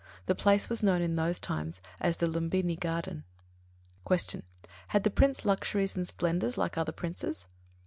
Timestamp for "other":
6.75-6.91